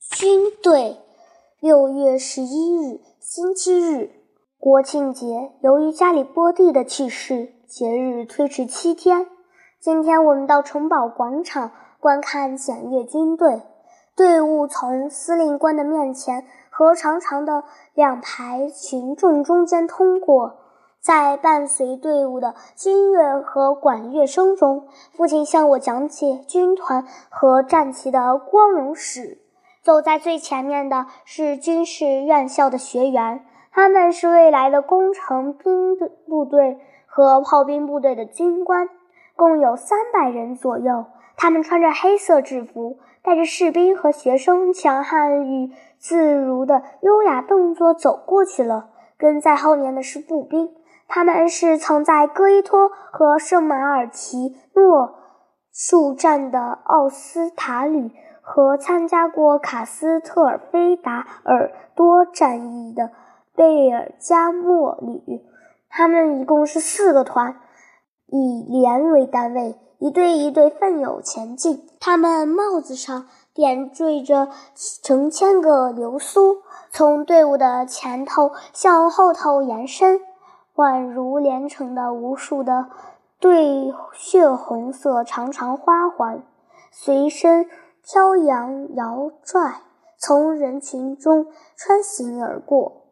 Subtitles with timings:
[0.00, 0.96] 军队。
[1.60, 4.10] 六月十一日，星期日，
[4.58, 5.52] 国庆节。
[5.60, 9.26] 由于加里波第的去世，节日推迟七天。
[9.80, 13.62] 今天我们到城堡广场观看检阅军队。
[14.14, 20.56] 队伍从司令官的面前和长长的两排群众中间通过。
[21.00, 29.38] 在伴随队伍的军乐和管乐声中，父亲向我讲解军团和战旗的光荣史。
[29.88, 33.42] 走在最前面的是军事院校的学员，
[33.72, 35.96] 他们是未来的工程兵
[36.28, 38.90] 部队和炮兵部队的军官，
[39.34, 41.06] 共有三百人左右。
[41.38, 48.90] 他们穿着黑色制服，带着士兵和学生强悍与自如的优雅动作走过去了。
[49.16, 50.68] 跟在后面的是步兵，
[51.08, 55.14] 他们是曾在戈伊托和圣马尔奇诺
[55.72, 58.10] 树战的奥斯塔旅。
[58.50, 63.10] 和参加过卡斯特尔菲达尔多战役的
[63.54, 65.44] 贝尔加莫旅，
[65.90, 67.60] 他们一共是四个团，
[68.28, 71.86] 以连为单位，一队一队奋勇前进。
[72.00, 74.48] 他们帽子上点缀着
[75.02, 80.22] 成千个流苏，从队伍的前头向后头延伸，
[80.74, 82.86] 宛如连成的无数的
[83.38, 86.42] 对血红色长长花环，
[86.90, 87.68] 随身。
[88.10, 89.82] 飘扬摇拽，
[90.16, 93.02] 从人群中穿行而过。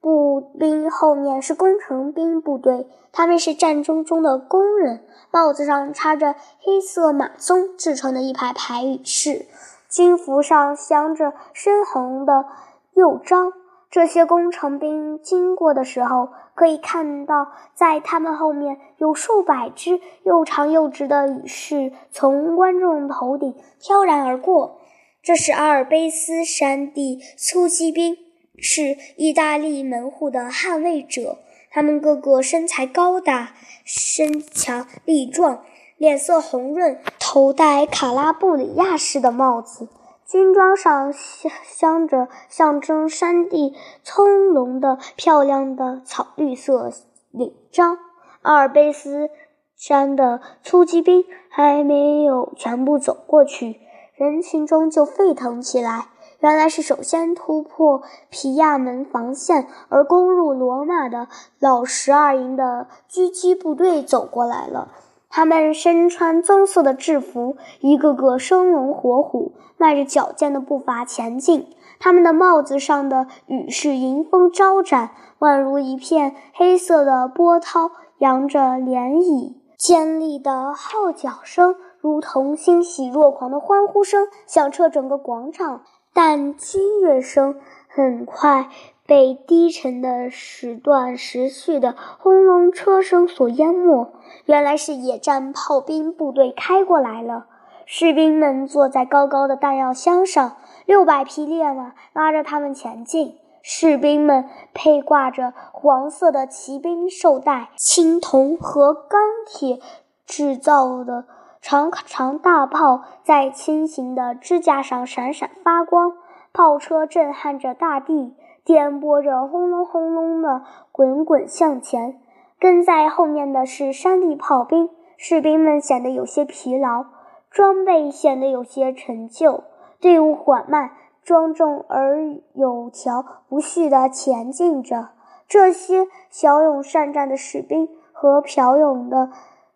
[0.00, 9.44] 步兵后面是工程兵部队，他们是战争中的工人，帽子上插着黑色马鬃制成的一排排羽翅，
[9.90, 12.46] 军服上镶着深红的
[12.94, 13.52] 袖章。
[13.90, 24.78] 这些工程兵经过的时候，可以看到，在他们后面有数百只又长又直的羽饰从观众头顶飘然而过。
[25.22, 28.16] 这是阿尔卑斯山地突击兵，
[28.56, 31.38] 是意大利门户的捍卫者。
[31.72, 35.62] 他们个个身材高大，身强力壮，
[35.98, 39.88] 脸色红润，头戴卡拉布里亚式的帽子。
[40.30, 43.74] 军装上镶镶着象征山地
[44.04, 46.92] 葱茏的漂亮的草绿色
[47.32, 47.98] 领章。
[48.42, 49.28] 阿尔卑斯
[49.74, 53.80] 山的突击兵还没有全部走过去，
[54.14, 56.06] 人群中就沸腾起来。
[56.38, 61.26] 原来是首先突破皮亚门防线而攻入罗马的
[61.58, 64.92] 老十二营的狙击部队走过来了。
[65.30, 71.68] 他们身穿棕色的制服，一个个生龙活虎，迈着矫健的步伐前进。
[72.00, 79.54] 他们的帽子上的羽饰迎风招展，宛如一片黑色的波涛，扬着涟漪。
[79.78, 85.82] 尖利的号角声，如同欣喜若狂的欢呼声，响彻整个广场。
[86.12, 87.54] 但军乐声
[87.88, 88.68] 很快。
[89.10, 94.12] 被低沉的时断时续的轰隆车声所淹没。
[94.44, 97.46] 原来是野战炮兵部队开过来了。
[97.86, 103.36] 士兵们坐在高高的弹药箱上，六百匹烈马拉着他们前进。
[103.62, 109.80] 士兵们佩挂着黄色的骑兵绶带，青铜和钢铁
[110.24, 111.24] 制造的
[111.60, 116.12] 长长大炮在轻型的支架上闪闪发光，
[116.52, 118.36] 炮车震撼着大地。
[118.64, 120.62] 颠簸着，轰隆轰隆的
[120.92, 122.20] 滚滚向前。
[122.58, 127.06] 跟在后面的是山地炮兵，士兵们显得有些疲劳，
[127.50, 129.64] 装备显得有些陈旧。
[129.98, 130.90] 队伍缓慢、
[131.22, 132.18] 庄重而
[132.54, 135.08] 有条不紊地前进着。
[135.48, 139.30] 这些骁勇善战的士兵和骁勇的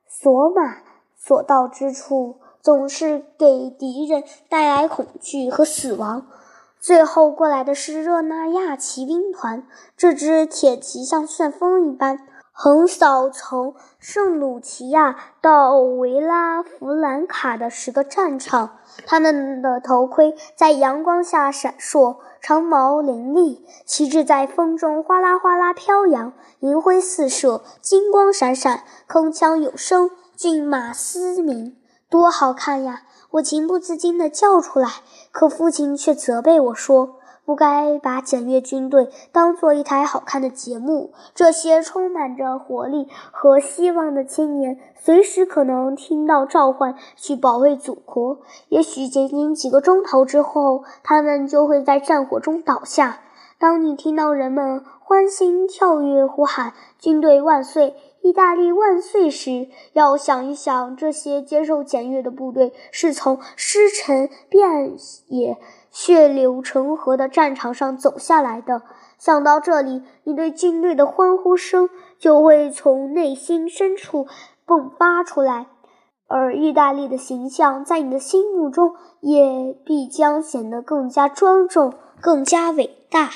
[0.07, 0.77] 索马
[1.17, 6.27] 所到之处，总是给敌人带来恐惧和死亡。
[6.85, 12.19] 最后过来的是热那亚骑兵团，这支铁骑像旋风一般
[12.53, 18.81] 横扫从圣鲁奇亚到维拉弗兰卡的十个战场。
[19.07, 31.79] 他们的头盔在阳光下闪烁，长矛凌厉，旗帜在风中哗啦哗啦飘扬，银辉四射，金光闪闪，铿锵有声，骏马嘶鸣，
[32.11, 33.05] 多好看呀！
[33.35, 34.89] 我情不自禁地叫出来，
[35.33, 41.13] 可父亲却责备我说：“不该把检阅军队当做一台好看的节目。
[41.35, 48.39] 这些充满着活力和希望的青年，随时可能听到召唤去保卫祖国。
[48.69, 53.19] 也许仅仅几个钟头之后，他们就会在战火中倒下。
[53.65, 64.95] 当你听到人们欢欣跳跃、呼喊‘军队万岁’，意大利万岁”时，要想一想，这些接受检阅的部队是从尸沉遍
[65.29, 65.57] 野、
[65.91, 68.83] 血流成河的战场上走下来的。
[69.17, 71.89] 想到这里，你对军队的欢呼声
[72.19, 74.27] 就会从内心深处
[74.67, 75.69] 迸发出来，
[76.29, 83.31] 而意大利的形象在你的心目中也必将显得更加庄重、更加伟大。